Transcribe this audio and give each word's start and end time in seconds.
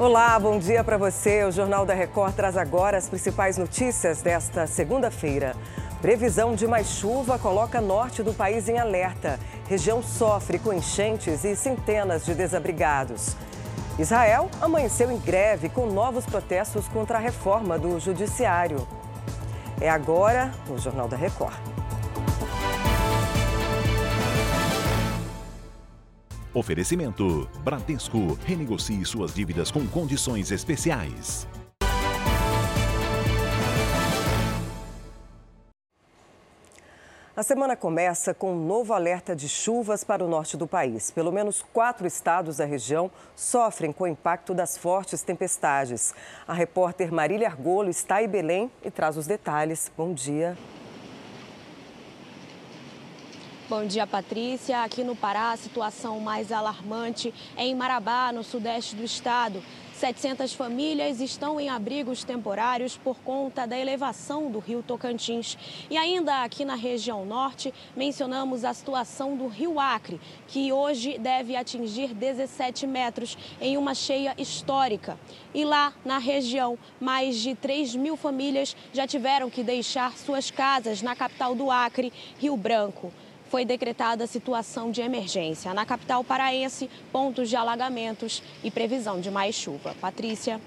Olá, 0.00 0.38
bom 0.38 0.60
dia 0.60 0.84
para 0.84 0.96
você. 0.96 1.42
O 1.42 1.50
Jornal 1.50 1.84
da 1.84 1.92
Record 1.92 2.32
traz 2.32 2.56
agora 2.56 2.96
as 2.96 3.08
principais 3.08 3.58
notícias 3.58 4.22
desta 4.22 4.64
segunda-feira. 4.64 5.56
Previsão 6.00 6.54
de 6.54 6.68
mais 6.68 6.86
chuva 6.86 7.36
coloca 7.36 7.80
norte 7.80 8.22
do 8.22 8.32
país 8.32 8.68
em 8.68 8.78
alerta. 8.78 9.40
Região 9.68 10.00
sofre 10.00 10.60
com 10.60 10.72
enchentes 10.72 11.42
e 11.42 11.56
centenas 11.56 12.24
de 12.24 12.32
desabrigados. 12.32 13.34
Israel 13.98 14.48
amanheceu 14.60 15.10
em 15.10 15.18
greve 15.18 15.68
com 15.68 15.86
novos 15.86 16.24
protestos 16.24 16.86
contra 16.86 17.18
a 17.18 17.20
reforma 17.20 17.76
do 17.76 17.98
judiciário. 17.98 18.86
É 19.80 19.90
agora 19.90 20.52
no 20.68 20.78
Jornal 20.78 21.08
da 21.08 21.16
Record. 21.16 21.77
Oferecimento: 26.58 27.48
Bradesco. 27.62 28.36
Renegocie 28.44 29.04
suas 29.04 29.32
dívidas 29.32 29.70
com 29.70 29.86
condições 29.86 30.50
especiais. 30.50 31.46
A 37.36 37.44
semana 37.44 37.76
começa 37.76 38.34
com 38.34 38.54
um 38.54 38.66
novo 38.66 38.92
alerta 38.92 39.36
de 39.36 39.48
chuvas 39.48 40.02
para 40.02 40.24
o 40.24 40.28
norte 40.28 40.56
do 40.56 40.66
país. 40.66 41.12
Pelo 41.12 41.30
menos 41.30 41.64
quatro 41.72 42.04
estados 42.04 42.56
da 42.56 42.64
região 42.64 43.08
sofrem 43.36 43.92
com 43.92 44.02
o 44.02 44.08
impacto 44.08 44.52
das 44.52 44.76
fortes 44.76 45.22
tempestades. 45.22 46.12
A 46.48 46.52
repórter 46.52 47.12
Marília 47.12 47.46
Argolo 47.46 47.88
está 47.88 48.20
em 48.20 48.26
Belém 48.26 48.68
e 48.84 48.90
traz 48.90 49.16
os 49.16 49.28
detalhes. 49.28 49.92
Bom 49.96 50.12
dia. 50.12 50.58
Bom 53.68 53.84
dia, 53.84 54.06
Patrícia. 54.06 54.82
Aqui 54.82 55.04
no 55.04 55.14
Pará, 55.14 55.52
a 55.52 55.56
situação 55.58 56.18
mais 56.20 56.50
alarmante 56.50 57.34
é 57.54 57.66
em 57.66 57.74
Marabá, 57.74 58.32
no 58.32 58.42
sudeste 58.42 58.96
do 58.96 59.04
estado. 59.04 59.62
700 59.92 60.54
famílias 60.54 61.20
estão 61.20 61.60
em 61.60 61.68
abrigos 61.68 62.24
temporários 62.24 62.96
por 62.96 63.18
conta 63.18 63.66
da 63.66 63.78
elevação 63.78 64.50
do 64.50 64.58
rio 64.58 64.82
Tocantins. 64.82 65.58
E 65.90 65.98
ainda 65.98 66.44
aqui 66.44 66.64
na 66.64 66.76
região 66.76 67.26
norte, 67.26 67.74
mencionamos 67.94 68.64
a 68.64 68.72
situação 68.72 69.36
do 69.36 69.48
rio 69.48 69.78
Acre, 69.78 70.18
que 70.46 70.72
hoje 70.72 71.18
deve 71.18 71.54
atingir 71.54 72.14
17 72.14 72.86
metros 72.86 73.36
em 73.60 73.76
uma 73.76 73.94
cheia 73.94 74.34
histórica. 74.38 75.18
E 75.52 75.62
lá 75.62 75.92
na 76.06 76.16
região, 76.16 76.78
mais 76.98 77.36
de 77.36 77.54
3 77.54 77.96
mil 77.96 78.16
famílias 78.16 78.74
já 78.94 79.06
tiveram 79.06 79.50
que 79.50 79.62
deixar 79.62 80.16
suas 80.16 80.50
casas 80.50 81.02
na 81.02 81.14
capital 81.14 81.54
do 81.54 81.70
Acre, 81.70 82.10
Rio 82.38 82.56
Branco 82.56 83.12
foi 83.50 83.64
decretada 83.64 84.26
situação 84.26 84.90
de 84.90 85.00
emergência. 85.00 85.72
Na 85.74 85.84
capital 85.84 86.22
paraense, 86.22 86.90
pontos 87.12 87.48
de 87.48 87.56
alagamentos 87.56 88.42
e 88.62 88.70
previsão 88.70 89.20
de 89.20 89.30
mais 89.30 89.54
chuva. 89.54 89.94
Patrícia. 90.00 90.60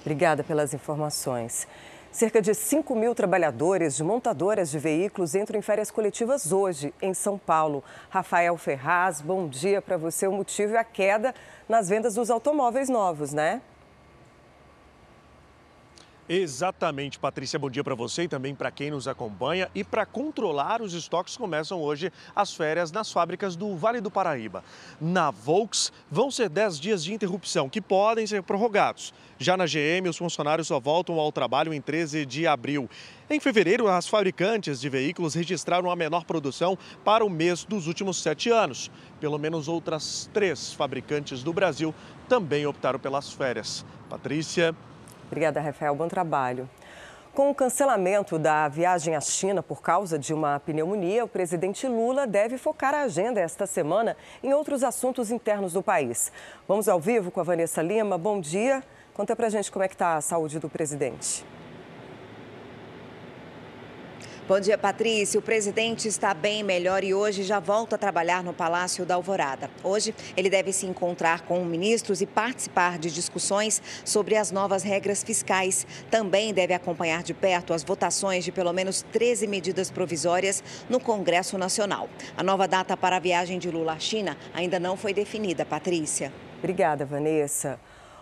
Obrigada 0.00 0.44
pelas 0.44 0.72
informações. 0.72 1.66
Cerca 2.10 2.40
de 2.40 2.54
5 2.54 2.94
mil 2.96 3.14
trabalhadores 3.14 3.96
de 3.96 4.02
montadoras 4.02 4.70
de 4.70 4.78
veículos 4.78 5.34
entram 5.34 5.58
em 5.58 5.62
férias 5.62 5.90
coletivas 5.90 6.52
hoje, 6.52 6.92
em 7.02 7.12
São 7.12 7.36
Paulo. 7.36 7.84
Rafael 8.08 8.56
Ferraz, 8.56 9.20
bom 9.20 9.46
dia 9.46 9.82
para 9.82 9.98
você. 9.98 10.26
O 10.26 10.32
motivo 10.32 10.74
é 10.74 10.78
a 10.78 10.84
queda 10.84 11.34
nas 11.68 11.88
vendas 11.88 12.14
dos 12.14 12.30
automóveis 12.30 12.88
novos, 12.88 13.34
né? 13.34 13.60
Exatamente, 16.28 17.18
Patrícia. 17.18 17.58
Bom 17.58 17.70
dia 17.70 17.82
para 17.82 17.94
você 17.94 18.24
e 18.24 18.28
também 18.28 18.54
para 18.54 18.70
quem 18.70 18.90
nos 18.90 19.08
acompanha. 19.08 19.70
E 19.74 19.82
para 19.82 20.04
controlar 20.04 20.82
os 20.82 20.92
estoques, 20.92 21.38
começam 21.38 21.80
hoje 21.80 22.12
as 22.36 22.52
férias 22.52 22.92
nas 22.92 23.10
fábricas 23.10 23.56
do 23.56 23.74
Vale 23.74 23.98
do 23.98 24.10
Paraíba. 24.10 24.62
Na 25.00 25.30
Volks, 25.30 25.90
vão 26.10 26.30
ser 26.30 26.50
10 26.50 26.78
dias 26.78 27.02
de 27.02 27.14
interrupção, 27.14 27.70
que 27.70 27.80
podem 27.80 28.26
ser 28.26 28.42
prorrogados. 28.42 29.14
Já 29.38 29.56
na 29.56 29.64
GM, 29.64 30.06
os 30.06 30.18
funcionários 30.18 30.68
só 30.68 30.78
voltam 30.78 31.18
ao 31.18 31.32
trabalho 31.32 31.72
em 31.72 31.80
13 31.80 32.26
de 32.26 32.46
abril. 32.46 32.90
Em 33.30 33.40
fevereiro, 33.40 33.88
as 33.88 34.06
fabricantes 34.06 34.82
de 34.82 34.88
veículos 34.90 35.32
registraram 35.32 35.90
a 35.90 35.96
menor 35.96 36.26
produção 36.26 36.76
para 37.02 37.24
o 37.24 37.30
mês 37.30 37.64
dos 37.64 37.86
últimos 37.86 38.20
sete 38.20 38.50
anos. 38.50 38.90
Pelo 39.18 39.38
menos 39.38 39.66
outras 39.66 40.28
três 40.34 40.74
fabricantes 40.74 41.42
do 41.42 41.54
Brasil 41.54 41.94
também 42.28 42.66
optaram 42.66 42.98
pelas 42.98 43.32
férias. 43.32 43.82
Patrícia. 44.10 44.76
Obrigada, 45.28 45.60
Rafael. 45.60 45.94
Bom 45.94 46.08
trabalho. 46.08 46.68
Com 47.34 47.50
o 47.50 47.54
cancelamento 47.54 48.36
da 48.36 48.66
viagem 48.66 49.14
à 49.14 49.20
China 49.20 49.62
por 49.62 49.80
causa 49.80 50.18
de 50.18 50.34
uma 50.34 50.58
pneumonia, 50.58 51.24
o 51.24 51.28
presidente 51.28 51.86
Lula 51.86 52.26
deve 52.26 52.58
focar 52.58 52.92
a 52.94 53.02
agenda 53.02 53.40
esta 53.40 53.64
semana 53.64 54.16
em 54.42 54.52
outros 54.52 54.82
assuntos 54.82 55.30
internos 55.30 55.74
do 55.74 55.82
país. 55.82 56.32
Vamos 56.66 56.88
ao 56.88 56.98
vivo 56.98 57.30
com 57.30 57.38
a 57.38 57.44
Vanessa 57.44 57.80
Lima. 57.80 58.18
Bom 58.18 58.40
dia. 58.40 58.82
Conta 59.14 59.36
pra 59.36 59.48
gente 59.48 59.70
como 59.70 59.84
é 59.84 59.88
que 59.88 59.94
está 59.94 60.16
a 60.16 60.20
saúde 60.20 60.58
do 60.58 60.68
presidente. 60.68 61.44
Bom 64.48 64.58
dia, 64.58 64.78
Patrícia. 64.78 65.38
O 65.38 65.42
presidente 65.42 66.08
está 66.08 66.32
bem 66.32 66.62
melhor 66.62 67.04
e 67.04 67.12
hoje 67.12 67.42
já 67.42 67.60
volta 67.60 67.96
a 67.96 67.98
trabalhar 67.98 68.42
no 68.42 68.54
Palácio 68.54 69.04
da 69.04 69.14
Alvorada. 69.14 69.68
Hoje, 69.84 70.14
ele 70.34 70.48
deve 70.48 70.72
se 70.72 70.86
encontrar 70.86 71.42
com 71.42 71.62
ministros 71.66 72.22
e 72.22 72.26
participar 72.26 72.98
de 72.98 73.10
discussões 73.10 73.82
sobre 74.06 74.36
as 74.36 74.50
novas 74.50 74.82
regras 74.82 75.22
fiscais. 75.22 75.86
Também 76.10 76.54
deve 76.54 76.72
acompanhar 76.72 77.22
de 77.22 77.34
perto 77.34 77.74
as 77.74 77.84
votações 77.84 78.42
de 78.42 78.50
pelo 78.50 78.72
menos 78.72 79.02
13 79.12 79.46
medidas 79.46 79.90
provisórias 79.90 80.64
no 80.88 80.98
Congresso 80.98 81.58
Nacional. 81.58 82.08
A 82.34 82.42
nova 82.42 82.66
data 82.66 82.96
para 82.96 83.16
a 83.16 83.20
viagem 83.20 83.58
de 83.58 83.70
Lula 83.70 83.92
à 83.92 83.98
China 83.98 84.34
ainda 84.54 84.80
não 84.80 84.96
foi 84.96 85.12
definida, 85.12 85.66
Patrícia. 85.66 86.32
Obrigada, 86.58 87.04
Vanessa. 87.04 87.78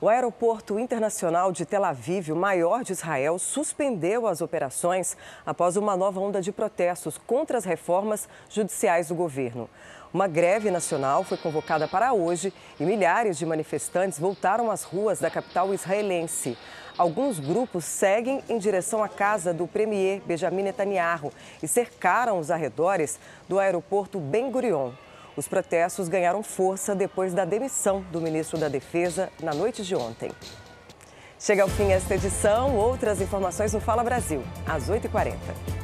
O 0.00 0.08
Aeroporto 0.08 0.78
Internacional 0.78 1.50
de 1.50 1.66
Tel 1.66 1.84
Aviv, 1.84 2.30
o 2.30 2.36
maior 2.36 2.84
de 2.84 2.92
Israel, 2.92 3.36
suspendeu 3.36 4.28
as 4.28 4.40
operações 4.40 5.16
após 5.44 5.76
uma 5.76 5.96
nova 5.96 6.20
onda 6.20 6.40
de 6.40 6.52
protestos 6.52 7.18
contra 7.18 7.58
as 7.58 7.64
reformas 7.64 8.28
judiciais 8.48 9.08
do 9.08 9.16
governo. 9.16 9.68
Uma 10.14 10.28
greve 10.28 10.70
nacional 10.70 11.24
foi 11.24 11.36
convocada 11.36 11.88
para 11.88 12.12
hoje 12.12 12.54
e 12.78 12.84
milhares 12.84 13.36
de 13.36 13.44
manifestantes 13.44 14.20
voltaram 14.20 14.70
às 14.70 14.84
ruas 14.84 15.18
da 15.18 15.32
capital 15.32 15.74
israelense. 15.74 16.56
Alguns 16.96 17.40
grupos 17.40 17.84
seguem 17.84 18.40
em 18.48 18.56
direção 18.56 19.02
à 19.02 19.08
casa 19.08 19.52
do 19.52 19.66
premier 19.66 20.22
Benjamin 20.24 20.62
Netanyahu 20.62 21.32
e 21.60 21.66
cercaram 21.66 22.38
os 22.38 22.52
arredores 22.52 23.18
do 23.48 23.58
aeroporto 23.58 24.20
Ben 24.20 24.48
Gurion. 24.48 24.92
Os 25.38 25.46
protestos 25.46 26.08
ganharam 26.08 26.42
força 26.42 26.96
depois 26.96 27.32
da 27.32 27.44
demissão 27.44 28.04
do 28.10 28.20
ministro 28.20 28.58
da 28.58 28.66
Defesa 28.66 29.30
na 29.40 29.54
noite 29.54 29.84
de 29.84 29.94
ontem. 29.94 30.32
Chega 31.38 31.62
ao 31.62 31.68
fim 31.68 31.92
esta 31.92 32.16
edição. 32.16 32.74
Outras 32.74 33.20
informações 33.20 33.72
no 33.72 33.78
Fala 33.78 34.02
Brasil, 34.02 34.42
às 34.66 34.90
8h40. 34.90 35.77